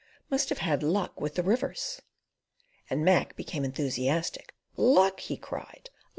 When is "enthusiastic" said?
3.63-4.55